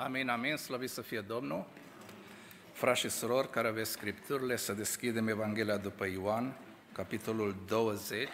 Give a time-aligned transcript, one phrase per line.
[0.00, 1.66] Amin, amin, slăvit să fie Domnul.
[2.72, 6.56] Frați și surori care aveți scripturile, să deschidem Evanghelia după Ioan,
[6.92, 8.28] capitolul 20,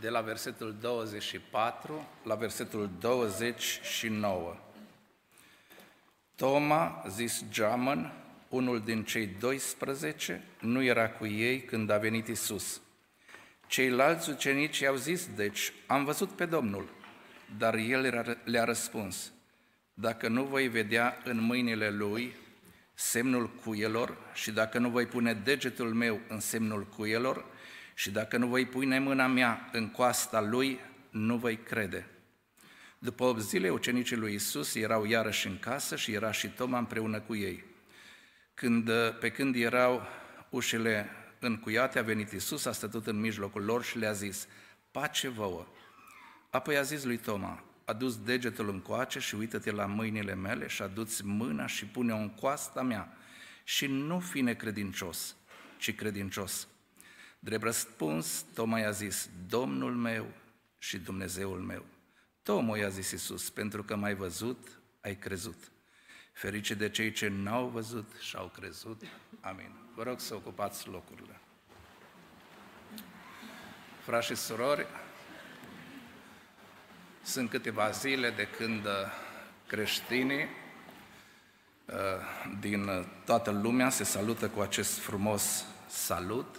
[0.00, 4.56] de la versetul 24 la versetul 29.
[6.36, 8.12] Toma, zis Geamăn,
[8.48, 12.80] unul din cei 12, nu era cu ei când a venit Isus.
[13.66, 16.88] Ceilalți ucenici i-au zis, deci, am văzut pe Domnul,
[17.58, 19.32] dar el le-a răspuns,
[20.00, 22.34] dacă nu voi vedea în mâinile lui
[22.94, 27.44] semnul cuielor și dacă nu voi pune degetul meu în semnul cuielor
[27.94, 30.80] și dacă nu voi pune mâna mea în coasta lui,
[31.10, 32.06] nu voi crede.
[32.98, 37.20] După 8 zile, ucenicii lui Isus erau iarăși în casă și era și Toma împreună
[37.20, 37.64] cu ei.
[38.54, 40.02] Când, pe când erau
[40.50, 44.48] ușile încuiate, a venit Isus, a stătut în mijlocul lor și le-a zis,
[44.90, 45.66] pace vouă.
[46.50, 50.82] Apoi a zis lui Toma, adus degetul în coace și uită-te la mâinile mele și
[50.82, 53.16] aduți mâna și pune-o în coasta mea
[53.64, 55.36] și nu fi necredincios,
[55.78, 56.68] ci credincios.
[57.38, 60.26] Drept răspuns, Toma i-a zis, Domnul meu
[60.78, 61.84] și Dumnezeul meu.
[62.42, 65.70] Toma i-a zis Iisus, pentru că m-ai văzut, ai crezut.
[66.32, 69.02] Ferice de cei ce n-au văzut și au crezut.
[69.40, 69.70] Amin.
[69.94, 71.40] Vă rog să ocupați locurile.
[74.04, 74.86] Frați și surori,
[77.28, 78.92] sunt câteva zile de când uh,
[79.66, 80.48] creștinii
[81.84, 81.94] uh,
[82.60, 86.56] din toată lumea se salută cu acest frumos salut,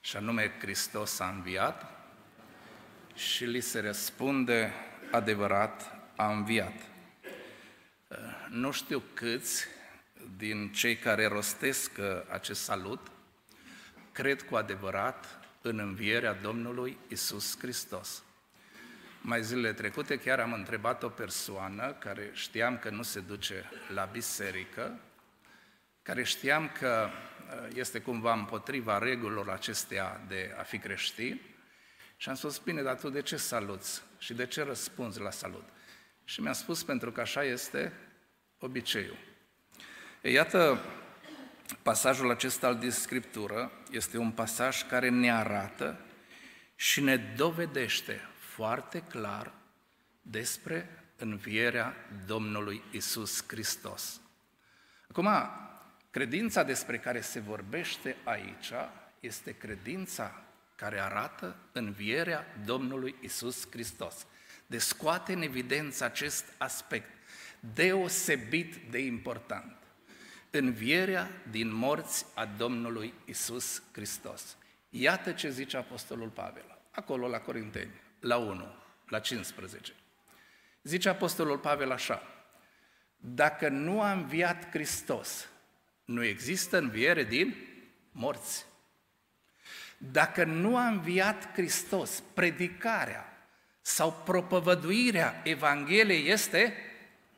[0.00, 1.84] și anume Hristos a înviat
[3.14, 4.72] și li se răspunde
[5.10, 6.74] adevărat, a înviat.
[8.08, 8.16] Uh,
[8.48, 9.64] nu știu câți
[10.36, 11.90] din cei care rostesc
[12.30, 13.10] acest salut
[14.12, 18.22] cred cu adevărat în învierea Domnului Isus Hristos.
[19.20, 24.04] Mai zilele trecute chiar am întrebat o persoană care știam că nu se duce la
[24.04, 24.98] biserică,
[26.02, 31.40] care știam că uh, este cumva împotriva regulilor acestea de a fi creștin
[32.16, 35.68] și am spus, bine, dar tu de ce saluți și de ce răspunzi la salut?
[36.24, 37.92] Și mi-a spus, pentru că așa este
[38.58, 39.16] obiceiul.
[40.20, 40.80] E, iată,
[41.82, 46.00] pasajul acesta din Scriptură este un pasaj care ne arată
[46.74, 49.52] și ne dovedește foarte clar
[50.22, 51.94] despre învierea
[52.26, 54.20] Domnului Isus Hristos.
[55.08, 55.28] Acum,
[56.10, 58.72] credința despre care se vorbește aici
[59.20, 60.42] este credința
[60.74, 64.26] care arată învierea Domnului Isus Hristos.
[64.66, 67.10] De scoate în evidență acest aspect
[67.74, 69.76] deosebit de important.
[70.50, 74.56] Învierea din morți a Domnului Isus Hristos.
[74.88, 78.74] Iată ce zice Apostolul Pavel, acolo la Corinteni la 1,
[79.08, 79.92] la 15.
[80.82, 82.22] Zice Apostolul Pavel așa,
[83.16, 85.48] dacă nu a înviat Hristos,
[86.04, 87.56] nu există înviere din
[88.12, 88.66] morți.
[89.98, 93.48] Dacă nu a înviat Hristos, predicarea
[93.80, 96.74] sau propovăduirea Evangheliei este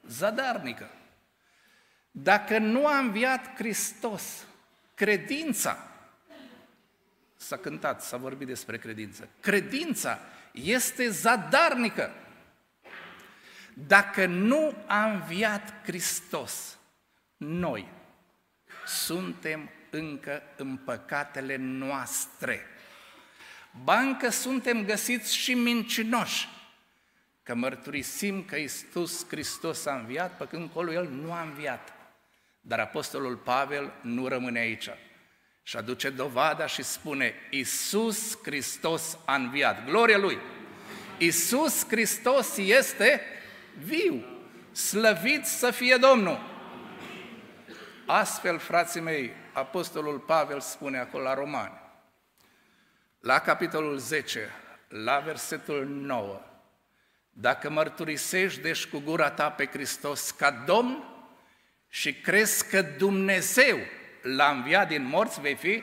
[0.07, 0.91] zadarnică.
[2.11, 4.47] Dacă nu a înviat Hristos,
[4.95, 5.89] credința,
[7.37, 10.19] s-a cântat, s-a vorbit despre credință, credința
[10.53, 12.15] este zadarnică.
[13.75, 16.79] Dacă nu a înviat Hristos,
[17.37, 17.89] noi
[18.87, 22.67] suntem încă în păcatele noastre.
[23.85, 26.49] Bancă suntem găsiți și mincinoși,
[27.43, 31.93] că mărturisim că Iisus Hristos a înviat, pe când colo El nu a înviat.
[32.61, 34.89] Dar Apostolul Pavel nu rămâne aici.
[35.63, 39.85] Și aduce dovada și spune, Isus Hristos a înviat.
[39.85, 40.39] Gloria Lui!
[41.19, 43.21] Isus Hristos este
[43.79, 44.25] viu.
[44.73, 46.39] Slăvit să fie Domnul!
[48.07, 51.81] Astfel, frații mei, Apostolul Pavel spune acolo la Romani,
[53.21, 54.51] la capitolul 10,
[54.89, 56.41] la versetul 9,
[57.31, 61.05] dacă mărturisești deci cu gura ta pe Hristos ca Domn
[61.89, 63.79] și crezi că Dumnezeu
[64.23, 65.83] l-a înviat din morți, vei fi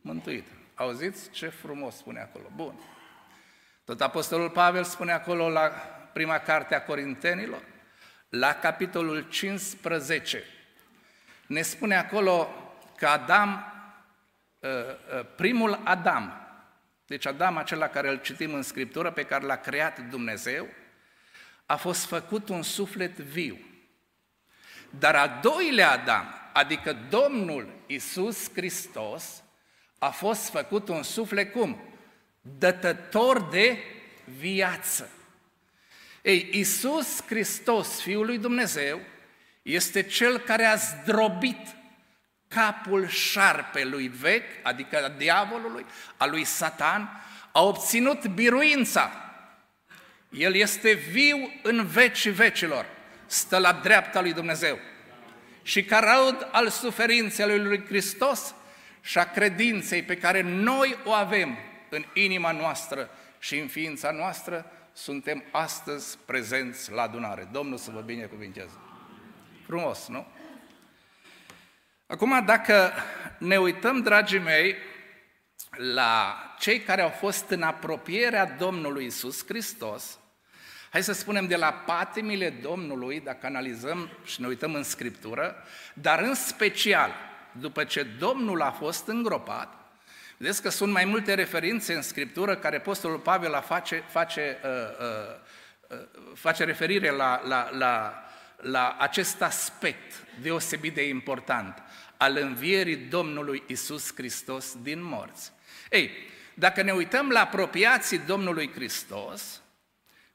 [0.00, 0.46] mântuit.
[0.74, 2.50] Auziți ce frumos spune acolo?
[2.54, 2.74] Bun.
[3.84, 5.68] Tot Apostolul Pavel spune acolo la
[6.12, 7.62] prima carte a Corintenilor,
[8.28, 10.44] la capitolul 15,
[11.46, 12.48] ne spune acolo
[12.96, 13.72] că Adam,
[14.62, 16.40] ă, ă, primul Adam,
[17.06, 20.66] deci Adam acela care îl citim în Scriptură, pe care l-a creat Dumnezeu,
[21.66, 23.58] a fost făcut un suflet viu.
[24.90, 29.42] Dar a doilea Adam, adică Domnul Isus Hristos,
[29.98, 31.80] a fost făcut un suflet cum?
[32.58, 33.78] Dătător de
[34.38, 35.10] viață.
[36.22, 39.00] Ei, Iisus Hristos, Fiul lui Dumnezeu,
[39.62, 41.76] este Cel care a zdrobit
[42.48, 45.86] capul șarpelui vechi, adică a diavolului,
[46.16, 47.22] a lui Satan,
[47.52, 49.10] a obținut biruința.
[50.28, 52.86] El este viu în vecii vecilor,
[53.26, 54.78] stă la dreapta lui Dumnezeu.
[55.70, 58.54] Și ca raud al suferinței lui Hristos
[59.00, 61.58] și a credinței pe care noi o avem
[61.88, 67.48] în inima noastră și în ființa noastră, suntem astăzi prezenți la adunare.
[67.52, 68.78] Domnul să vă binecuvinteze.
[69.66, 70.26] Frumos, nu?
[72.06, 72.92] Acum, dacă
[73.38, 74.74] ne uităm, dragii mei,
[75.70, 80.18] la cei care au fost în apropierea Domnului Isus Hristos,
[80.90, 85.56] hai să spunem de la patimile Domnului, dacă analizăm și ne uităm în Scriptură,
[85.94, 87.10] dar în special,
[87.52, 89.74] după ce Domnul a fost îngropat,
[90.36, 94.70] vedeți că sunt mai multe referințe în Scriptură care Apostolul Pavel a face, face, uh,
[95.90, 98.24] uh, uh, face referire la, la, la,
[98.56, 101.82] la acest aspect deosebit de important
[102.16, 105.52] al învierii Domnului Isus Hristos din morți.
[105.90, 106.10] Ei,
[106.54, 109.60] dacă ne uităm la apropiații Domnului Hristos,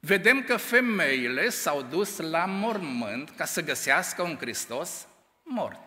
[0.06, 5.08] vedem că femeile s-au dus la mormânt ca să găsească un Hristos
[5.44, 5.80] mort.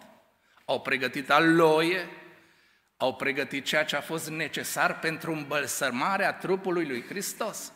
[0.65, 2.09] Au pregătit aloie,
[2.97, 7.73] au pregătit ceea ce a fost necesar pentru îmbălsămarea trupului lui Hristos.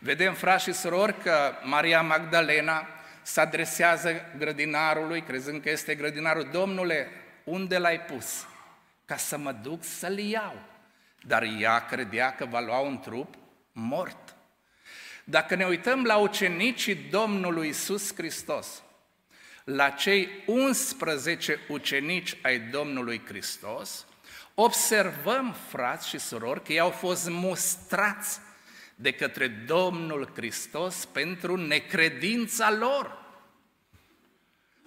[0.00, 2.88] Vedem, frați și surori, că Maria Magdalena
[3.22, 7.10] se adresează grădinarului, crezând că este grădinarul, Domnule,
[7.44, 8.46] unde l-ai pus?
[9.04, 10.62] Ca să mă duc să-l iau.
[11.22, 13.34] Dar ea credea că va lua un trup
[13.72, 14.27] mort.
[15.30, 18.82] Dacă ne uităm la ucenicii Domnului Isus Hristos,
[19.64, 24.06] la cei 11 ucenici ai Domnului Hristos,
[24.54, 28.40] observăm, frați și surori, că ei au fost mustrați
[28.94, 33.24] de către Domnul Hristos pentru necredința lor.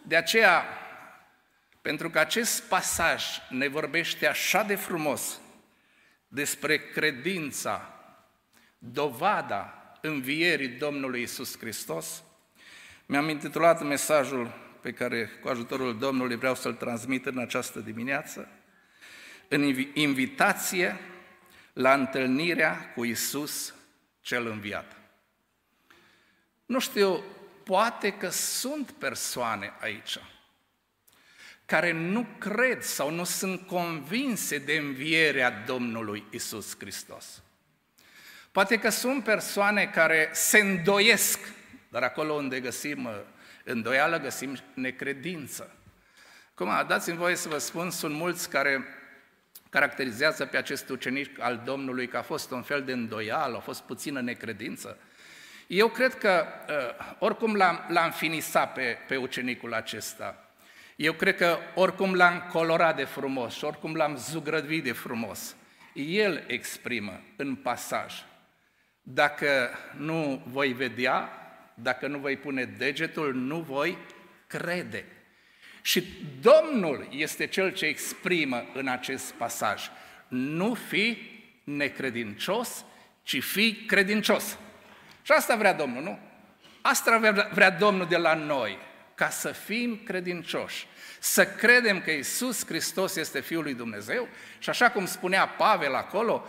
[0.05, 0.65] De aceea,
[1.81, 5.39] pentru că acest pasaj ne vorbește așa de frumos
[6.27, 7.94] despre credința,
[8.77, 12.24] dovada învierii Domnului Isus Hristos,
[13.06, 18.50] mi-am intitulat mesajul pe care cu ajutorul Domnului vreau să-l transmit în această dimineață,
[19.48, 19.63] în
[19.94, 21.00] invitație
[21.74, 23.74] la întâlnirea cu Isus
[24.21, 24.95] cel înviat.
[26.65, 27.24] Nu știu,
[27.63, 30.18] poate că sunt persoane aici
[31.71, 37.42] care nu cred sau nu sunt convinse de învierea Domnului Isus Hristos.
[38.51, 41.39] Poate că sunt persoane care se îndoiesc,
[41.89, 43.12] dar acolo unde găsim uh,
[43.63, 45.75] îndoială, găsim necredință.
[46.53, 48.83] Acum, dați-mi voie să vă spun, sunt mulți care
[49.69, 53.81] caracterizează pe acest ucenic al Domnului că a fost un fel de îndoială, a fost
[53.81, 54.97] puțină necredință.
[55.68, 60.51] Eu cred că uh, oricum l-am, l-am finisat pe, pe ucenicul acesta,
[60.95, 65.56] eu cred că oricum l-am colorat de frumos și oricum l-am zugrăvit de frumos,
[65.94, 68.13] el exprimă în pasaj.
[69.13, 71.29] Dacă nu voi vedea,
[71.73, 73.97] dacă nu voi pune degetul, nu voi
[74.47, 75.05] crede.
[75.81, 76.03] Și
[76.41, 79.89] Domnul este cel ce exprimă în acest pasaj.
[80.27, 81.17] Nu fi
[81.63, 82.85] necredincios,
[83.23, 84.57] ci fi credincios.
[85.21, 86.19] Și asta vrea Domnul, nu?
[86.81, 88.77] Asta vrea, vrea Domnul de la noi,
[89.15, 90.87] ca să fim credincioși,
[91.19, 94.27] să credem că Isus Hristos este Fiul lui Dumnezeu
[94.59, 96.47] și așa cum spunea Pavel acolo,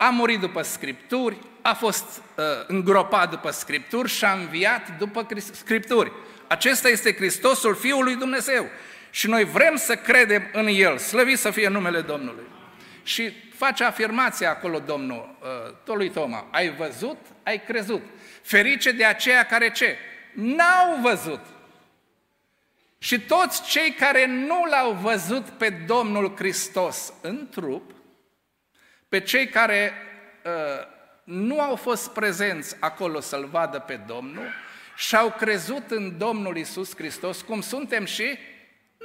[0.00, 6.12] a murit după Scripturi, a fost uh, îngropat după Scripturi și a înviat după Scripturi.
[6.46, 8.66] Acesta este Hristosul Fiul lui Dumnezeu
[9.10, 12.44] și noi vrem să credem în El, slăvit să fie numele Domnului.
[13.02, 18.02] Și face afirmația acolo Domnul, uh, tot lui Toma, ai văzut, ai crezut.
[18.42, 19.96] Ferice de aceia care ce?
[20.32, 21.40] N-au văzut.
[22.98, 27.90] Și toți cei care nu l-au văzut pe Domnul Hristos în trup,
[29.08, 29.92] pe cei care
[30.44, 30.86] uh,
[31.24, 34.46] nu au fost prezenți acolo să-L vadă pe Domnul
[34.96, 38.38] și au crezut în Domnul Isus Hristos, cum suntem și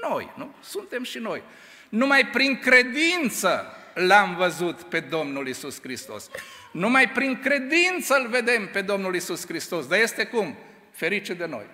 [0.10, 0.56] noi, nu?
[0.62, 1.44] Suntem și noi.
[1.90, 6.30] Numai prin credință l-am văzut pe Domnul Isus Hristos.
[6.72, 9.88] Numai prin credință îl vedem pe Domnul Isus Hristos.
[9.88, 10.58] Dar este cum?
[10.92, 11.66] Ferice de noi.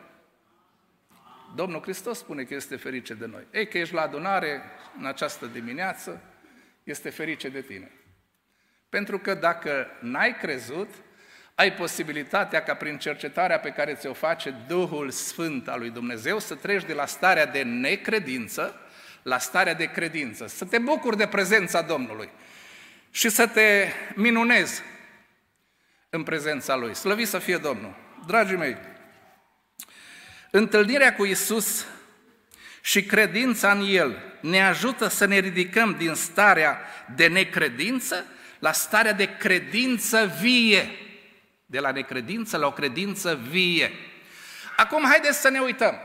[1.55, 3.47] Domnul Hristos spune că este ferice de noi.
[3.51, 4.61] Ei, că ești la adunare
[4.97, 6.21] în această dimineață,
[6.83, 7.91] este ferice de tine.
[8.89, 10.89] Pentru că dacă n-ai crezut,
[11.55, 16.55] ai posibilitatea ca prin cercetarea pe care ți-o face Duhul Sfânt al lui Dumnezeu să
[16.55, 18.81] treci de la starea de necredință
[19.21, 22.29] la starea de credință, să te bucuri de prezența Domnului
[23.11, 24.81] și să te minunezi
[26.09, 26.95] în prezența Lui.
[26.95, 27.95] Slăvit să fie Domnul!
[28.27, 28.77] dragii mei,
[30.51, 31.85] întâlnirea cu Isus
[32.81, 36.79] și credința în El ne ajută să ne ridicăm din starea
[37.15, 38.25] de necredință
[38.59, 40.89] la starea de credință vie.
[41.65, 43.91] De la necredință la o credință vie.
[44.75, 45.99] Acum haideți să ne uităm.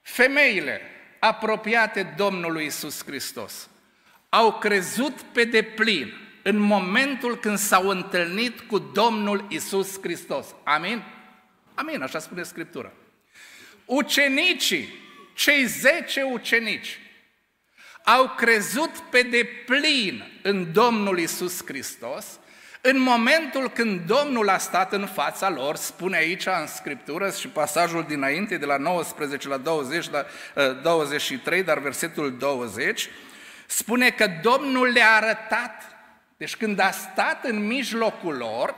[0.00, 0.80] Femeile
[1.18, 3.68] apropiate Domnului Isus Hristos
[4.28, 10.46] au crezut pe deplin în momentul când s-au întâlnit cu Domnul Isus Hristos.
[10.64, 11.02] Amin?
[11.74, 12.92] Amin, așa spune Scriptura.
[13.84, 14.88] Ucenicii,
[15.34, 16.98] cei zece ucenici,
[18.04, 22.26] au crezut pe deplin în Domnul Isus Hristos
[22.84, 28.04] în momentul când Domnul a stat în fața lor, spune aici în Scriptură și pasajul
[28.08, 30.26] dinainte, de la 19 la 20, la
[30.82, 33.08] 23, uh, dar versetul 20,
[33.66, 35.96] spune că Domnul le-a arătat,
[36.36, 38.74] deci când a stat în mijlocul lor,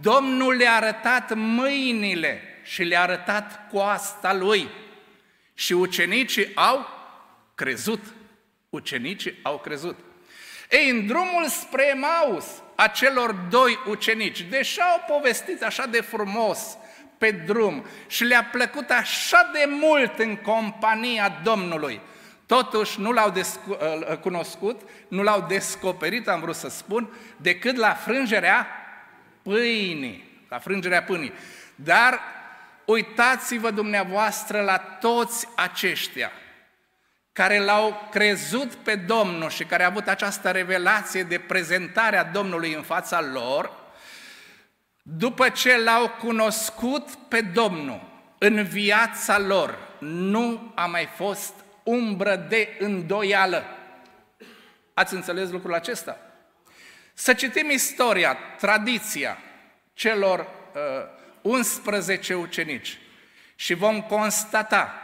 [0.00, 4.68] Domnul le-a arătat mâinile și le-a arătat coasta lui.
[5.54, 6.86] Și ucenicii au
[7.54, 8.00] crezut.
[8.72, 9.98] Ucenicii au crezut.
[10.70, 16.76] Ei, în drumul spre Maus, a celor doi ucenici, deși au povestit așa de frumos
[17.18, 22.00] pe drum și le-a plăcut așa de mult în compania Domnului,
[22.46, 23.32] totuși nu l-au
[24.10, 28.66] ă, cunoscut, nu l-au descoperit, am vrut să spun, decât la frângerea
[29.42, 31.32] pâinii, la frângerea pâinii.
[31.74, 32.20] Dar
[32.84, 36.30] uitați-vă dumneavoastră la toți aceștia
[37.32, 42.72] care l-au crezut pe Domnul și care au avut această revelație de prezentare a Domnului
[42.74, 43.72] în fața lor,
[45.02, 52.76] după ce l-au cunoscut pe Domnul în viața lor, nu a mai fost umbră de
[52.78, 53.64] îndoială.
[54.94, 56.16] Ați înțeles lucrul acesta?
[57.14, 59.38] Să citim istoria, tradiția
[59.94, 60.80] celor uh,
[61.42, 62.98] 11 ucenici
[63.54, 65.01] și vom constata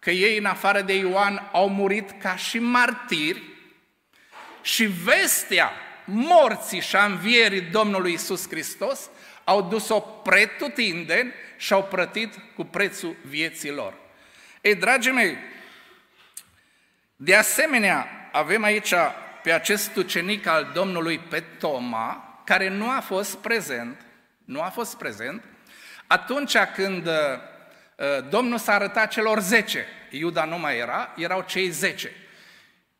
[0.00, 3.42] că ei, în afară de Ioan, au murit ca și martiri
[4.62, 5.72] și vestea
[6.04, 9.10] morții și a învierii Domnului Isus Hristos
[9.44, 13.94] au dus-o pretutindeni și au plătit cu prețul vieții lor.
[14.60, 15.36] Ei, dragii mei,
[17.16, 18.94] de asemenea, avem aici
[19.42, 24.00] pe acest ucenic al Domnului pe Toma, care nu a fost prezent,
[24.44, 25.44] nu a fost prezent,
[26.06, 27.12] atunci când Uh,
[28.28, 32.12] Domnul s-a arătat celor zece, Iuda nu mai era, erau cei zece.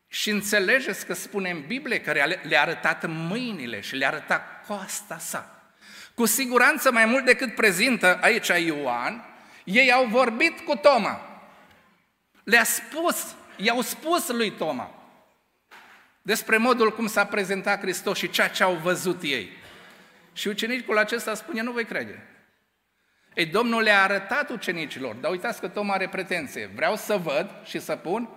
[0.09, 5.73] Și înțelegeți că spune în Biblie că le-a arătat mâinile și le-a arătat coasta sa.
[6.15, 9.25] Cu siguranță mai mult decât prezintă aici Ioan,
[9.65, 11.21] ei au vorbit cu Toma.
[12.45, 14.95] Le-a spus, i-au spus lui Toma
[16.23, 19.51] despre modul cum s-a prezentat Hristos și ceea ce au văzut ei.
[20.33, 22.27] Și ucenicul acesta spune, nu voi crede.
[23.41, 26.71] Ei, Domnul le-a arătat ucenicilor, dar uitați că Toma are pretenție.
[26.75, 28.29] Vreau să văd și să pun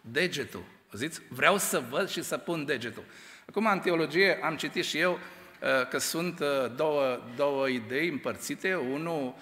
[0.00, 0.64] degetul.
[0.92, 1.20] Ziți?
[1.28, 3.04] Vreau să văd și să pun degetul.
[3.48, 6.46] Acum, în teologie, am citit și eu uh, că sunt uh,
[6.76, 8.74] două, două idei împărțite.
[8.74, 9.34] Unul,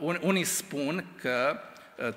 [0.00, 1.58] uh, unii spun că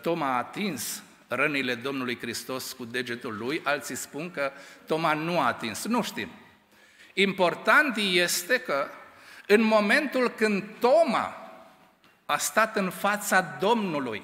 [0.01, 4.51] Toma a atins rănile Domnului Hristos cu degetul lui, alții spun că
[4.87, 5.85] Toma nu a atins.
[5.85, 6.29] Nu știm.
[7.13, 8.87] Important este că
[9.47, 11.44] în momentul când Toma
[12.25, 14.23] a stat în fața Domnului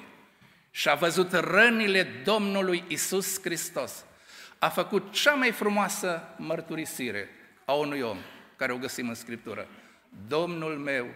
[0.70, 4.04] și a văzut rănile Domnului Isus Hristos.
[4.58, 7.28] A făcut cea mai frumoasă mărturisire
[7.64, 8.18] a unui om
[8.56, 9.66] care o găsim în Scriptură.
[10.28, 11.06] Domnul meu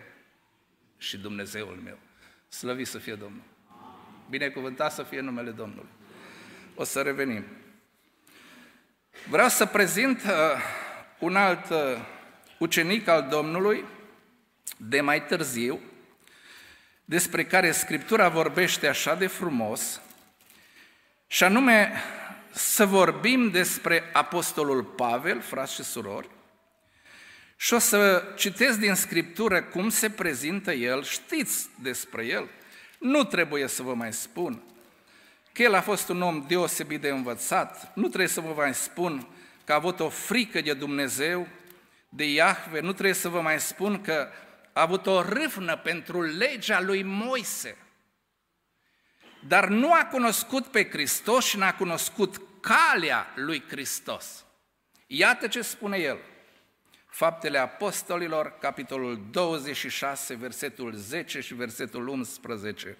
[0.99, 1.99] și Dumnezeul meu.
[2.49, 3.43] Slăvit să fie Domnul.
[4.31, 5.91] Binecuvântat să fie numele Domnului.
[6.75, 7.45] O să revenim.
[9.29, 10.31] Vreau să prezint uh,
[11.19, 11.79] un alt uh,
[12.59, 13.85] ucenic al Domnului
[14.77, 15.81] de mai târziu,
[17.09, 20.01] despre care Scriptura vorbește așa de frumos,
[21.27, 21.93] și anume
[22.53, 26.29] să vorbim despre Apostolul Pavel, frați și surori,
[27.57, 32.49] și o să citesc din Scriptură cum se prezintă el, știți despre el,
[32.99, 34.63] nu trebuie să vă mai spun
[35.53, 39.27] că el a fost un om deosebit de învățat, nu trebuie să vă mai spun
[39.65, 41.49] că a avut o frică de Dumnezeu,
[42.09, 44.29] de Iahve, nu trebuie să vă mai spun că
[44.77, 47.77] a avut o râvnă pentru legea lui Moise,
[49.47, 54.45] dar nu a cunoscut pe Hristos și n-a cunoscut calea lui Hristos.
[55.07, 56.19] Iată ce spune el.
[57.07, 62.97] Faptele Apostolilor, capitolul 26, versetul 10 și versetul 11.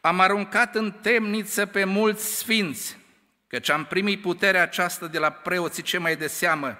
[0.00, 2.98] Am aruncat în temniță pe mulți sfinți,
[3.46, 6.78] căci am primit puterea aceasta de la preoții ce mai de seamă,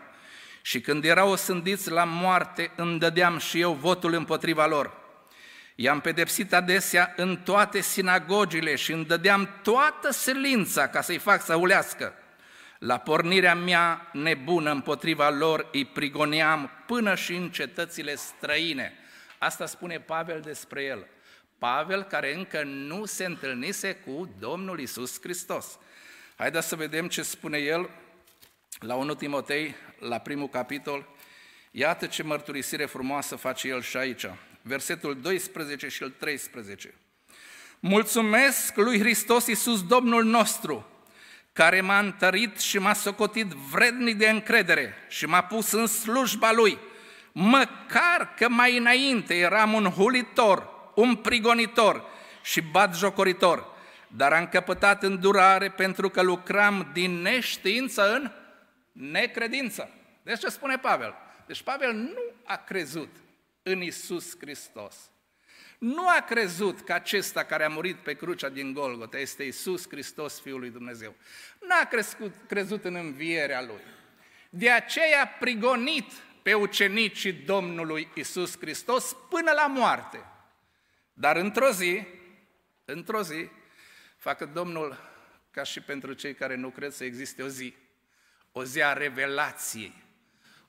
[0.66, 4.92] și când erau osândiți la moarte, îmi dădeam și eu votul împotriva lor.
[5.74, 11.54] I-am pedepsit adesea în toate sinagogile și îmi dădeam toată silința ca să-i fac să
[11.54, 12.14] ulească.
[12.78, 18.92] La pornirea mea nebună împotriva lor îi prigoneam până și în cetățile străine.
[19.38, 21.06] Asta spune Pavel despre el.
[21.58, 25.78] Pavel care încă nu se întâlnise cu Domnul Isus Hristos.
[26.36, 27.90] Haideți să vedem ce spune el
[28.80, 31.06] la 1 Timotei, la primul capitol.
[31.70, 34.26] Iată ce mărturisire frumoasă face el și aici.
[34.62, 36.94] Versetul 12 și 13.
[37.80, 40.86] Mulțumesc lui Hristos Iisus Domnul nostru,
[41.52, 46.78] care m-a întărit și m-a socotit vrednic de încredere și m-a pus în slujba Lui,
[47.32, 52.04] măcar că mai înainte eram un hulitor, un prigonitor
[52.42, 53.66] și batjocoritor,
[54.08, 58.30] dar am căpătat îndurare pentru că lucram din neștiință în
[58.94, 59.90] necredință.
[60.22, 61.14] Deci ce spune Pavel?
[61.46, 63.14] Deci Pavel nu a crezut
[63.62, 65.10] în Isus Hristos.
[65.78, 70.40] Nu a crezut că acesta care a murit pe crucea din Golgota este Isus Hristos,
[70.40, 71.14] Fiul lui Dumnezeu.
[71.60, 73.80] Nu a crescut, crezut în învierea Lui.
[74.50, 80.24] De aceea a prigonit pe ucenicii Domnului Isus Hristos până la moarte.
[81.12, 82.02] Dar într-o zi,
[82.84, 83.48] într-o zi,
[84.16, 84.98] facă Domnul
[85.50, 87.74] ca și pentru cei care nu cred să existe o zi,
[88.56, 90.02] o zi a revelației,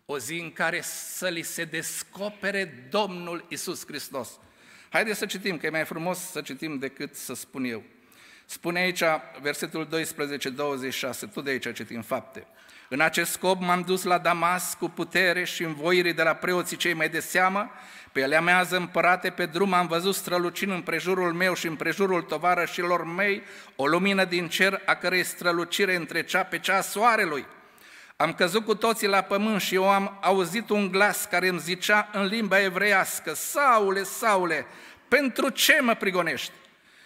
[0.05, 4.39] o zi în care să li se descopere Domnul Isus Hristos.
[4.89, 7.83] Haideți să citim, că e mai frumos să citim decât să spun eu.
[8.45, 9.03] Spune aici,
[9.41, 12.47] versetul 12, 26, tot de aici citim fapte.
[12.89, 16.93] În acest scop m-am dus la Damas cu putere și învoire de la preoții cei
[16.93, 17.71] mai de seamă,
[18.11, 22.21] pe ele mează împărate pe drum am văzut strălucind în prejurul meu și în prejurul
[22.21, 23.43] tovarășilor mei
[23.75, 27.45] o lumină din cer a cărei strălucire întrecea pe cea soarelui.
[28.17, 32.09] Am căzut cu toții la pământ și eu am auzit un glas care îmi zicea
[32.11, 34.65] în limba evreiască, Saule, Saule,
[35.07, 36.51] pentru ce mă prigonești?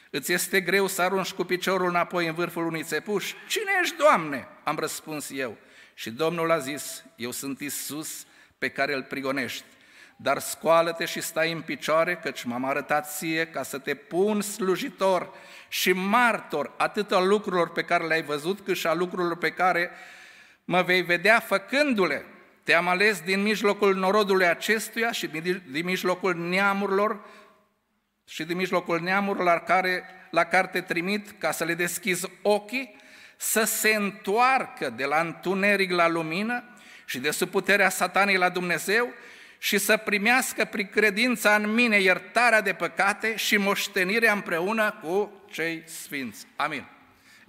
[0.10, 3.34] Îți este greu să arunci cu piciorul înapoi în vârful unui țepuș?
[3.48, 4.48] Cine ești, Doamne?
[4.63, 5.58] Am răspuns eu.
[5.93, 8.26] Și Domnul a zis, eu sunt Isus
[8.58, 9.63] pe care îl prigonești.
[10.15, 15.30] Dar scoală-te și stai în picioare, căci m-am arătat ție ca să te pun slujitor
[15.67, 19.91] și martor atât a lucrurilor pe care le-ai văzut, cât și a lucrurilor pe care
[20.69, 22.25] mă vei vedea făcându-le.
[22.63, 25.27] Te-am ales din mijlocul norodului acestuia și
[25.71, 27.25] din mijlocul neamurilor
[28.27, 32.95] și din mijlocul neamurilor la care, la care te trimit ca să le deschizi ochii,
[33.38, 36.63] să se întoarcă de la întuneric la lumină
[37.05, 39.13] și de sub puterea satanei la Dumnezeu
[39.58, 45.84] și să primească prin credința în mine iertarea de păcate și moștenirea împreună cu cei
[45.86, 46.45] sfinți.
[46.55, 46.99] Amin.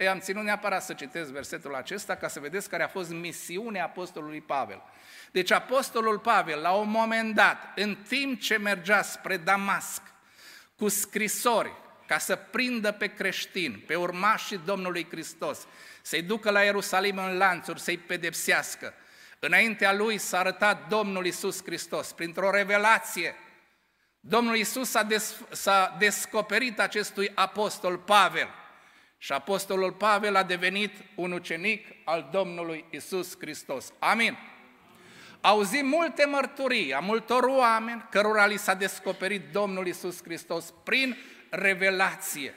[0.00, 3.84] Ei, am ținut neapărat să citesc versetul acesta ca să vedeți care a fost misiunea
[3.84, 4.82] apostolului Pavel.
[5.30, 10.02] Deci apostolul Pavel, la un moment dat, în timp ce mergea spre Damasc
[10.76, 11.72] cu scrisori
[12.06, 15.66] ca să prindă pe creștini, pe urmașii Domnului Hristos,
[16.02, 18.94] să-i ducă la Ierusalim în lanțuri, să-i pedepsească,
[19.38, 23.34] înaintea lui s-a arătat Domnul Isus Hristos printr-o revelație.
[24.20, 28.48] Domnul Isus a, des, s-a descoperit acestui apostol Pavel
[29.22, 33.92] și apostolul Pavel a devenit un ucenic al Domnului Isus Hristos.
[33.98, 34.38] Amin.
[35.40, 41.16] Auzim multe mărturii a multor oameni cărora li s-a descoperit Domnul Isus Hristos prin
[41.50, 42.54] revelație.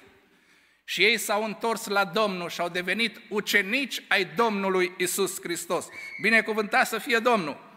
[0.84, 5.88] Și ei s-au întors la Domnul și au devenit ucenici ai Domnului Isus Hristos.
[6.22, 7.72] Binecuvântat să fie Domnul!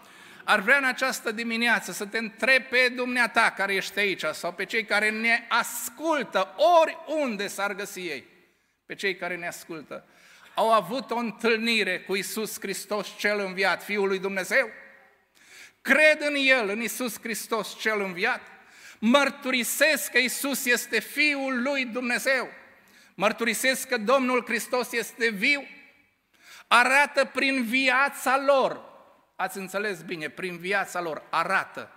[0.45, 4.65] Ar vrea în această dimineață să te întrebi pe dumneata care ești aici sau pe
[4.65, 8.35] cei care ne ascultă oriunde s-ar găsi ei
[8.87, 10.05] pe cei care ne ascultă,
[10.55, 14.69] au avut o întâlnire cu Isus Hristos cel înviat, Fiul lui Dumnezeu?
[15.83, 18.41] Cred în El, în Isus Hristos cel înviat?
[18.99, 22.49] Mărturisesc că Isus este Fiul lui Dumnezeu?
[23.15, 25.67] Mărturisesc că Domnul Hristos este viu?
[26.67, 28.81] Arată prin viața lor,
[29.37, 31.91] ați înțeles bine, prin viața lor arată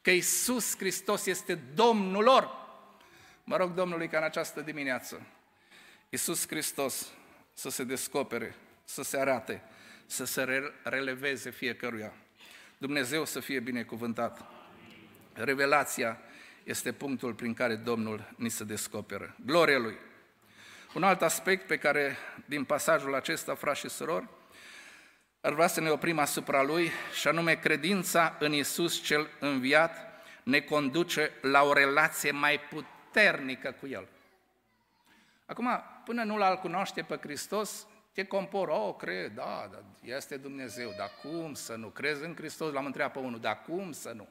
[0.00, 2.50] că Isus Hristos este Domnul lor.
[3.44, 5.26] Mă rog Domnului ca în această dimineață
[6.12, 7.12] Iisus Hristos
[7.54, 9.62] să se descopere, să se arate,
[10.06, 12.12] să se releveze fiecăruia.
[12.78, 14.44] Dumnezeu să fie binecuvântat.
[15.32, 16.18] Revelația
[16.64, 19.36] este punctul prin care Domnul ni se descoperă.
[19.46, 19.96] Gloria Lui!
[20.94, 24.28] Un alt aspect pe care, din pasajul acesta, frați și surori,
[25.40, 29.96] ar vrea să ne oprim asupra lui, și anume credința în Isus cel înviat
[30.42, 34.08] ne conduce la o relație mai puternică cu El.
[35.46, 40.92] Acum, până nu l-al cunoaște pe Hristos, te compor, oh, cred, da, da, este Dumnezeu,
[40.96, 41.88] dar cum să nu?
[41.88, 42.72] Crezi în Hristos?
[42.72, 44.28] L-am întrebat pe unul, dar cum să nu?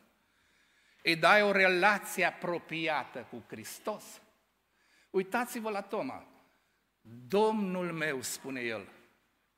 [1.03, 4.21] îi dai o relație apropiată cu Hristos.
[5.09, 6.25] Uitați-vă la Toma.
[7.27, 8.87] Domnul meu, spune el,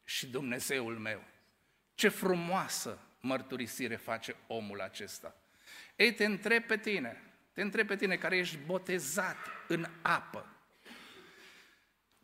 [0.03, 1.23] și Dumnezeul meu.
[1.95, 5.35] Ce frumoasă mărturisire face omul acesta.
[5.95, 9.37] Ei, te întreb pe tine, te întreb pe tine care ești botezat
[9.67, 10.52] în apă.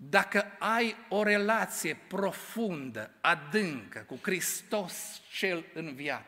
[0.01, 6.25] Dacă ai o relație profundă, adâncă cu Hristos cel înviat,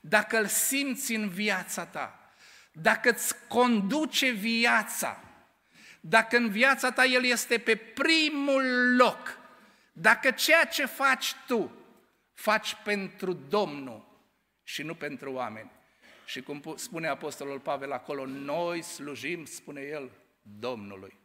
[0.00, 2.32] dacă îl simți în viața ta,
[2.72, 5.24] dacă îți conduce viața,
[6.00, 9.38] dacă în viața ta El este pe primul loc,
[9.92, 11.72] dacă ceea ce faci tu
[12.32, 14.22] faci pentru Domnul
[14.62, 15.70] și nu pentru oameni.
[16.24, 20.10] Și cum spune Apostolul Pavel acolo, noi slujim, spune el,
[20.42, 21.18] Domnului.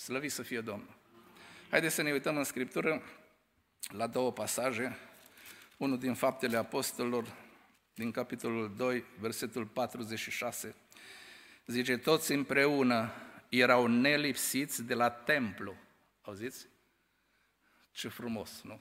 [0.00, 0.96] Slăvit să fie Domnul.
[1.70, 3.02] Haideți să ne uităm în Scriptură
[3.88, 4.98] la două pasaje.
[5.76, 7.36] Unul din Faptele Apostolilor,
[7.94, 10.74] din capitolul 2, versetul 46.
[11.66, 13.12] Zice, toți împreună
[13.48, 15.76] erau nelipsiți de la templu.
[16.22, 16.66] Auziți?
[17.90, 18.80] Ce frumos, nu?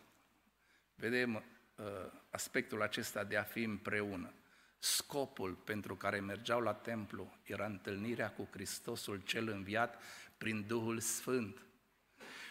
[0.96, 1.86] Vedem uh,
[2.30, 4.34] aspectul acesta de a fi împreună.
[4.78, 10.02] Scopul pentru care mergeau la templu era întâlnirea cu Hristosul cel înviat
[10.39, 11.62] prin Duhul Sfânt.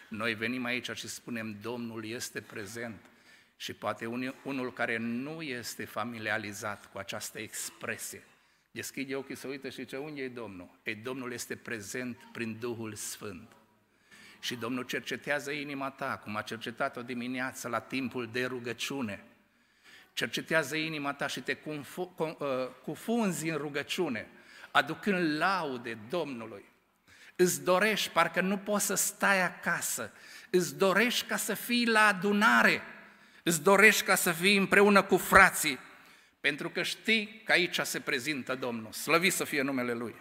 [0.09, 3.05] Noi venim aici și spunem Domnul este prezent
[3.57, 4.05] și poate
[4.43, 8.23] unul care nu este familiarizat cu această expresie,
[8.71, 10.69] deschide ochii să uită și ce unde e Domnul?
[10.83, 13.51] Ei, Domnul este prezent prin Duhul Sfânt.
[14.39, 19.23] Și Domnul cercetează inima ta, cum a cercetat-o dimineață la timpul de rugăciune.
[20.13, 21.79] Cercetează inima ta și te uh,
[22.83, 24.27] cufunzi în rugăciune,
[24.71, 26.65] aducând laude Domnului.
[27.41, 30.11] Îți dorești, parcă nu poți să stai acasă,
[30.49, 32.81] îți dorești ca să fii la adunare,
[33.43, 35.79] îți dorești ca să fii împreună cu frații,
[36.41, 38.91] pentru că știi că aici se prezintă Domnul.
[38.91, 40.15] Slăvit să fie numele Lui.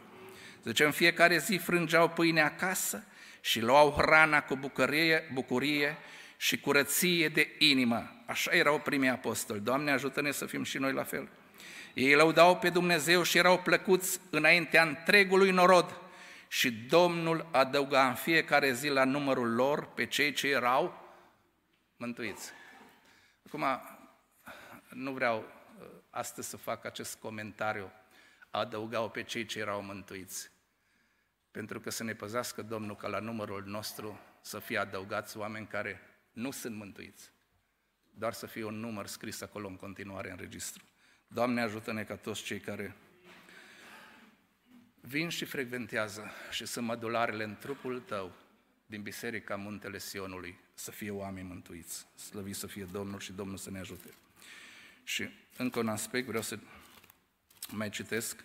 [0.65, 3.05] Zice, în fiecare zi frângeau pâine acasă
[3.41, 5.97] și luau hrana cu bucurie, bucurie
[6.37, 8.23] și curăție de inimă.
[8.27, 9.61] Așa erau primii apostoli.
[9.61, 11.29] Doamne, ajută-ne să fim și noi la fel.
[11.95, 16.03] Ei lăudau pe Dumnezeu și erau plăcuți înaintea întregului norod
[16.49, 21.07] și Domnul adăuga în fiecare zi la numărul lor pe cei ce erau
[21.97, 22.51] mântuiți.
[23.47, 23.65] Acum,
[24.89, 27.93] nu vreau uh, astăzi să fac acest comentariu,
[28.51, 30.51] adăugau pe cei ce erau mântuiți
[31.59, 36.01] pentru că să ne păzească Domnul ca la numărul nostru să fie adăugați oameni care
[36.33, 37.31] nu sunt mântuiți,
[38.11, 40.85] doar să fie un număr scris acolo în continuare în registru.
[41.27, 42.97] Doamne, ajută-ne ca toți cei care
[45.09, 48.33] vin și frecventează și sunt mădularele în trupul Tău
[48.87, 52.07] din Biserica Muntele Sionului să fie oameni mântuiți.
[52.15, 54.09] Slăvit să fie Domnul și Domnul să ne ajute.
[55.05, 56.59] Și încă un aspect, vreau să
[57.71, 58.45] mai citesc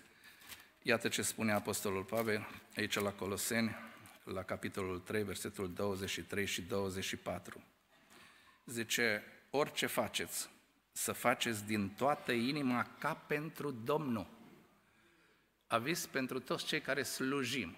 [0.86, 3.76] Iată ce spune Apostolul Pavel aici la Coloseni,
[4.24, 7.64] la capitolul 3, versetul 23 și 24.
[8.66, 10.50] Zice, orice faceți,
[10.92, 14.28] să faceți din toată inima ca pentru Domnul.
[15.74, 17.78] Avis pentru toți cei care slujim.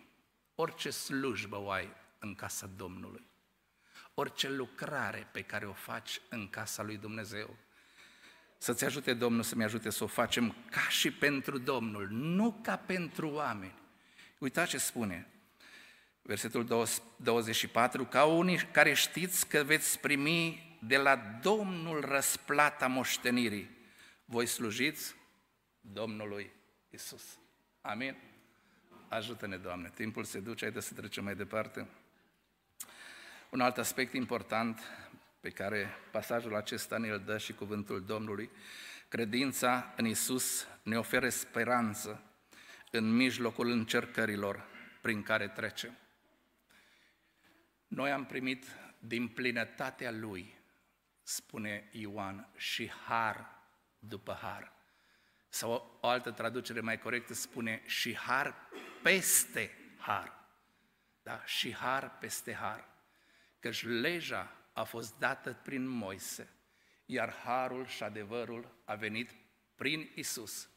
[0.56, 3.28] Orice slujbă o ai în casa Domnului.
[4.14, 7.56] Orice lucrare pe care o faci în casa lui Dumnezeu.
[8.58, 13.30] Să-ți ajute Domnul să-mi ajute să o facem ca și pentru Domnul, nu ca pentru
[13.30, 13.76] oameni.
[14.38, 15.28] Uitați ce spune,
[16.22, 23.70] versetul 24, ca unii care știți că veți primi de la Domnul răsplata moștenirii.
[24.26, 25.16] Voi slujiți
[25.82, 26.52] Domnului
[26.90, 27.40] Isus.
[27.86, 28.16] Amin?
[29.08, 29.92] Ajută-ne, Doamne.
[29.96, 31.88] Timpul se duce, haideți să trecem mai departe.
[33.50, 34.82] Un alt aspect important
[35.40, 38.50] pe care pasajul acesta ne-l dă și cuvântul Domnului,
[39.08, 42.24] credința în Isus ne oferă speranță
[42.92, 44.66] în mijlocul încercărilor
[45.02, 45.98] prin care trecem.
[47.88, 48.66] Noi am primit
[49.00, 50.54] din plinătatea Lui,
[51.24, 53.50] spune Ioan, și har
[54.00, 54.75] după har.
[55.56, 58.56] Sau o altă traducere mai corectă spune și har
[59.04, 60.34] peste har.
[61.24, 61.44] Da?
[61.46, 62.88] Și har peste har.
[63.60, 66.50] Căci legea a fost dată prin Moise,
[67.06, 69.32] iar harul și adevărul a venit
[69.76, 70.70] prin Isus.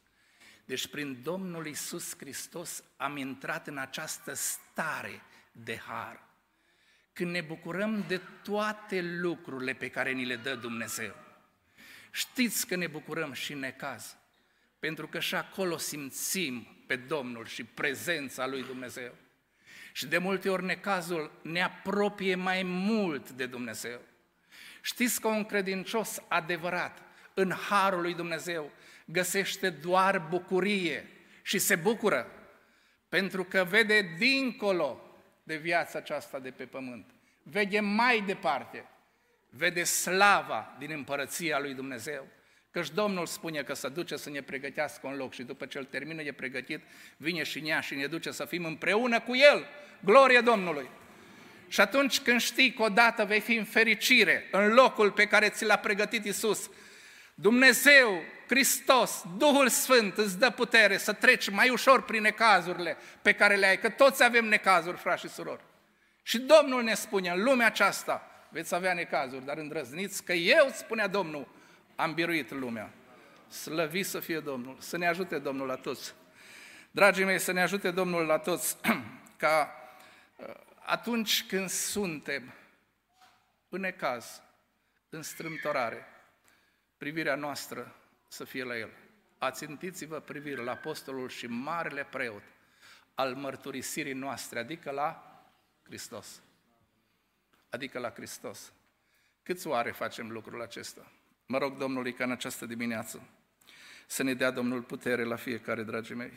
[0.65, 6.23] Deci prin Domnul Isus Hristos am intrat în această stare de har.
[7.13, 11.15] Când ne bucurăm de toate lucrurile pe care ni le dă Dumnezeu.
[12.11, 14.17] Știți că ne bucurăm și în necaz,
[14.79, 19.15] pentru că și acolo simțim pe Domnul și prezența lui Dumnezeu.
[19.93, 24.01] Și de multe ori necazul ne apropie mai mult de Dumnezeu.
[24.83, 27.03] Știți că un credincios adevărat
[27.35, 28.71] în harul lui Dumnezeu
[29.05, 31.09] găsește doar bucurie
[31.43, 32.31] și se bucură
[33.09, 35.03] pentru că vede dincolo
[35.43, 37.11] de viața aceasta de pe pământ.
[37.43, 38.85] Vede mai departe,
[39.51, 42.27] vede slava din împărăția lui Dumnezeu.
[42.71, 45.85] Căci Domnul spune că să duce să ne pregătească un loc și după ce îl
[45.85, 46.81] termină e pregătit,
[47.17, 49.67] vine și nea și ne duce să fim împreună cu El.
[50.01, 50.89] Glorie Domnului!
[51.69, 55.65] Și atunci când știi că odată vei fi în fericire, în locul pe care ți
[55.65, 56.71] l-a pregătit Isus,
[57.35, 63.55] Dumnezeu, Hristos, Duhul Sfânt îți dă putere să treci mai ușor prin necazurile pe care
[63.55, 65.65] le ai, că toți avem necazuri, frați și surori.
[66.23, 71.07] Și Domnul ne spune, în lumea aceasta veți avea necazuri, dar îndrăzniți că eu, spunea
[71.07, 71.49] Domnul,
[71.99, 72.93] am biruit lumea.
[73.49, 76.15] Slăvi să fie Domnul, să ne ajute Domnul la toți.
[76.91, 78.77] Dragii mei, să ne ajute Domnul la toți
[79.37, 79.73] ca
[80.37, 82.55] uh, atunci când suntem
[83.69, 84.43] în necaz,
[85.09, 86.07] în strâmtorare,
[86.97, 87.95] privirea noastră
[88.29, 88.91] să fie la El.
[89.39, 92.43] Ațintiți-vă privirea la apostolul și marele preot
[93.15, 95.41] al mărturisirii noastre, adică la
[95.83, 96.43] Hristos.
[97.71, 98.73] Adică la Hristos.
[99.43, 101.13] Câți oare facem lucrul acesta?
[101.51, 103.29] Mă rog Domnului ca în această dimineață
[104.07, 106.33] să ne dea Domnul putere la fiecare, dragii mei.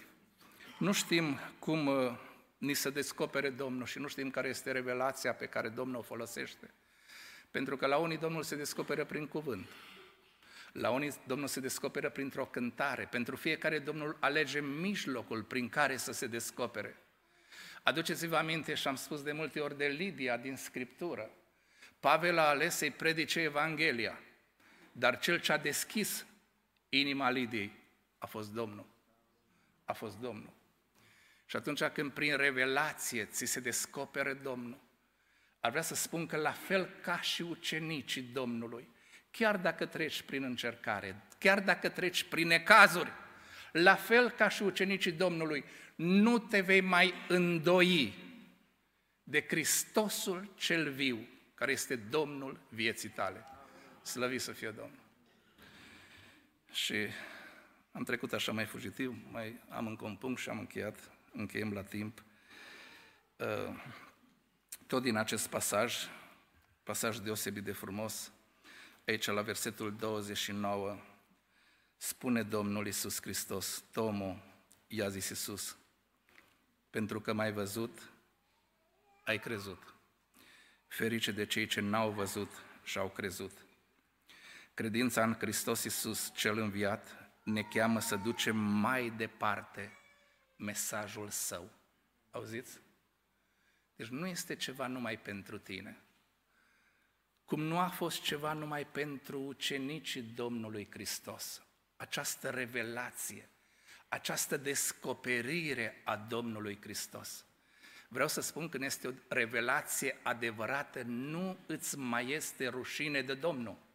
[0.78, 2.12] Nu știm cum uh,
[2.58, 6.74] ni se descopere Domnul și nu știm care este revelația pe care Domnul o folosește.
[7.52, 9.66] Pentru că la unii Domnul se descoperă prin cuvânt,
[10.72, 16.12] la unii Domnul se descoperă printr-o cântare, pentru fiecare Domnul alege mijlocul prin care să
[16.12, 16.98] se descopere.
[17.84, 21.30] Aduceți-vă aminte și am spus de multe ori de Lidia din Scriptură.
[22.00, 24.20] Pavel a ales să-i predice Evanghelia,
[24.92, 26.26] dar cel ce a deschis
[26.90, 27.72] inima Lidiei
[28.18, 28.86] a fost Domnul.
[29.86, 30.54] A fost Domnul.
[31.46, 34.80] Și atunci când prin revelație ți se descopere Domnul,
[35.60, 38.88] ar vrea să spun că la fel ca și ucenicii Domnului,
[39.32, 43.12] chiar dacă treci prin încercare, chiar dacă treci prin necazuri,
[43.72, 45.64] la fel ca și ucenicii Domnului,
[45.96, 48.14] nu te vei mai îndoi
[49.24, 53.46] de Hristosul cel viu, care este Domnul vieții tale.
[54.04, 55.00] Slăvit să fie Domnul!
[56.72, 57.08] Și
[57.92, 61.84] am trecut așa mai fugitiv, mai am încă un punct și am încheiat, încheiem la
[61.84, 62.24] timp.
[63.36, 63.84] Uh,
[64.88, 65.96] tot din acest pasaj,
[66.84, 68.32] pasaj deosebit de frumos,
[69.08, 70.98] aici la versetul 29,
[71.98, 74.38] spune Domnul Iisus Hristos, Tomo,
[74.88, 75.78] i-a zis Iisus,
[76.90, 78.10] pentru că m-ai văzut,
[79.24, 79.96] ai crezut.
[80.88, 82.52] Ferice de cei ce n-au văzut
[82.84, 83.52] și au crezut.
[84.82, 89.98] Credința în Hristos Iisus, cel înviat, ne cheamă să ducem mai departe
[90.56, 91.72] mesajul Său.
[92.32, 92.80] Auziți?
[93.96, 96.02] Deci nu este ceva numai pentru tine.
[97.46, 101.62] Cum nu a fost ceva numai pentru ucenicii Domnului Hristos.
[101.96, 103.50] Această revelație,
[104.08, 107.46] această descoperire a Domnului Hristos.
[108.08, 113.90] Vreau să spun că este o revelație adevărată, nu îți mai este rușine de Domnul.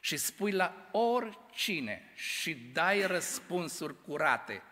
[0.00, 4.62] Și spui la oricine și dai răspunsuri curate,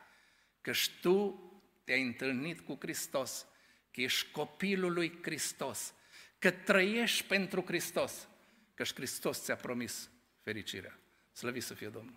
[0.61, 1.43] că tu
[1.85, 3.47] te-ai întâlnit cu Hristos,
[3.91, 5.95] că ești copilul lui Hristos,
[6.39, 8.29] că trăiești pentru Hristos,
[8.75, 10.11] că și Hristos ți-a promis
[10.43, 10.99] fericirea.
[11.33, 12.15] Slăvit să fie Domnul!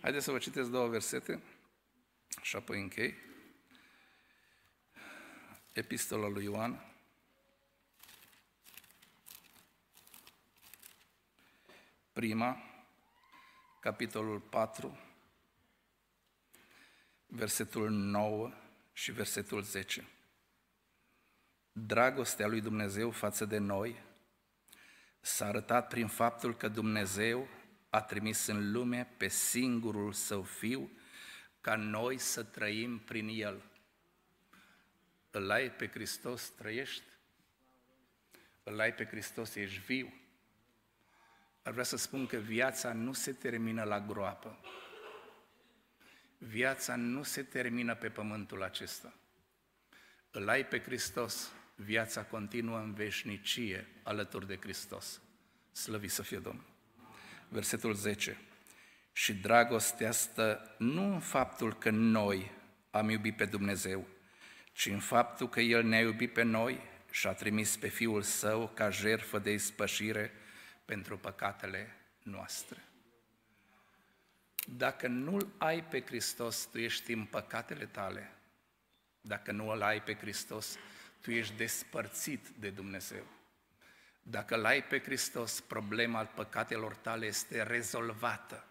[0.00, 1.42] Haideți să vă citesc două versete
[2.42, 3.14] și apoi închei.
[5.72, 6.87] Epistola lui Ioan,
[12.18, 12.62] prima,
[13.80, 14.98] capitolul 4,
[17.26, 18.52] versetul 9
[18.92, 20.08] și versetul 10.
[21.72, 24.02] Dragostea lui Dumnezeu față de noi
[25.20, 27.48] s-a arătat prin faptul că Dumnezeu
[27.90, 30.90] a trimis în lume pe singurul său fiu
[31.60, 33.62] ca noi să trăim prin el.
[35.30, 37.04] Îl ai pe Hristos, trăiești?
[38.62, 40.12] Îl ai pe Hristos, ești viu?
[41.68, 44.58] Ar vrea să spun că viața nu se termină la groapă.
[46.38, 49.14] Viața nu se termină pe pământul acesta.
[50.30, 55.20] Îl ai pe Hristos, viața continuă în veșnicie alături de Hristos.
[55.72, 56.64] Slăvi să fie Domnul.
[57.48, 58.40] Versetul 10.
[59.12, 62.50] Și dragostea stă nu în faptul că noi
[62.90, 64.06] am iubit pe Dumnezeu,
[64.72, 68.70] ci în faptul că El ne-a iubit pe noi și a trimis pe Fiul Său
[68.74, 70.32] ca jertfă de ispășire
[70.88, 72.84] pentru păcatele noastre.
[74.76, 78.32] Dacă nu-L ai pe Hristos, tu ești în păcatele tale.
[79.20, 80.78] Dacă nu îl ai pe Hristos,
[81.20, 83.26] tu ești despărțit de Dumnezeu.
[84.22, 88.64] Dacă îl ai pe Hristos, problema al păcatelor tale este rezolvată.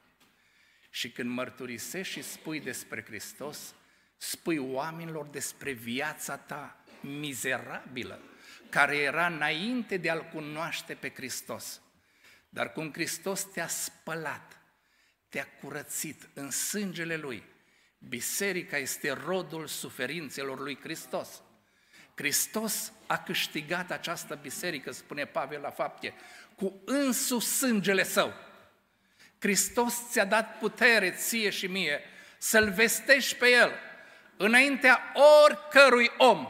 [0.90, 3.76] Și când mărturisești și spui despre Hristos,
[4.18, 8.20] spui oamenilor despre viața ta mizerabilă,
[8.70, 11.82] care era înainte de a-L cunoaște pe Hristos.
[12.50, 14.62] Dar cum Hristos te-a spălat,
[15.30, 17.44] te-a curățit în sângele Lui,
[18.00, 21.42] biserica este rodul suferințelor lui Hristos.
[22.16, 26.14] Hristos a câștigat această biserică, spune Pavel la fapte,
[26.56, 28.34] cu însuși sângele său.
[29.40, 32.02] Hristos ți-a dat putere ție și mie
[32.38, 33.72] să-L vestești pe El
[34.38, 35.14] înaintea
[35.46, 36.48] oricărui om.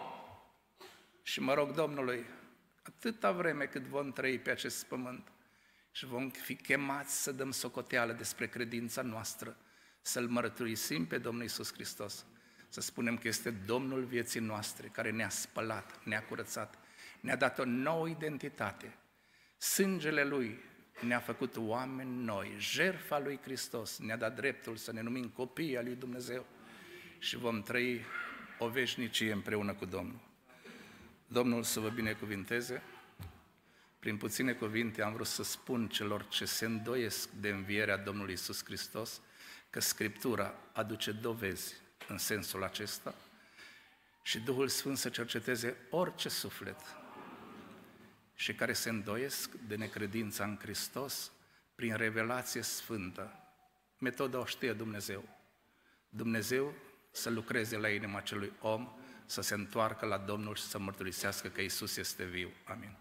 [1.23, 2.25] Și mă rog Domnului,
[2.83, 5.27] atâta vreme cât vom trăi pe acest pământ
[5.97, 9.57] și vom fi chemați să dăm socoteală despre credința noastră,
[10.01, 12.25] să-L mărturisim pe Domnul Isus Hristos,
[12.69, 16.77] să spunem că este Domnul vieții noastre, care ne-a spălat, ne-a curățat,
[17.19, 18.97] ne-a dat o nouă identitate.
[19.57, 20.59] Sângele Lui
[21.01, 25.83] ne-a făcut oameni noi, jertfa Lui Hristos ne-a dat dreptul să ne numim copii al
[25.83, 26.45] Lui Dumnezeu
[27.19, 28.01] și vom trăi
[28.59, 30.19] o veșnicie împreună cu Domnul.
[31.27, 32.83] Domnul să vă binecuvinteze.
[34.07, 38.63] Prin puține cuvinte am vrut să spun celor ce se îndoiesc de învierea Domnului Isus
[38.63, 39.21] Hristos
[39.69, 41.73] că Scriptura aduce dovezi
[42.07, 43.15] în sensul acesta
[44.21, 46.79] și Duhul Sfânt să cerceteze orice suflet
[48.35, 51.31] și care se îndoiesc de necredința în Hristos
[51.75, 53.39] prin revelație sfântă.
[53.97, 55.29] Metoda o știe Dumnezeu.
[56.09, 56.73] Dumnezeu
[57.11, 58.89] să lucreze la inima acelui om,
[59.25, 62.49] să se întoarcă la Domnul și să mărturisească că Isus este viu.
[62.63, 62.97] Amin.